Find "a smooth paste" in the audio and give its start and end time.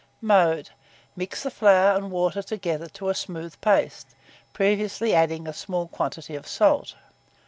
3.09-4.15